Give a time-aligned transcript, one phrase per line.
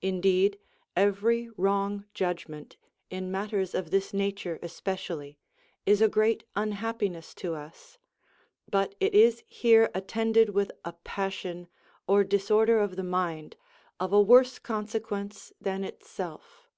[0.00, 0.60] Indeed,
[0.94, 2.76] every wrong judgment,
[3.10, 5.36] in matters of this nature especially,
[5.84, 7.98] is a great unhappiness to us;
[8.70, 11.66] but it is here attended with a passion,
[12.06, 13.56] or disorder of the mind,
[13.98, 16.68] of a worse consequence than itself.